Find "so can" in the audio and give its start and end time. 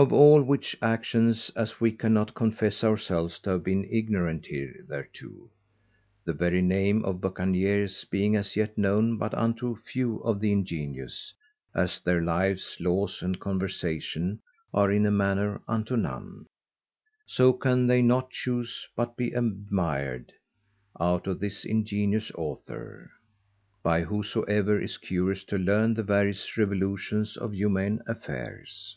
17.26-17.88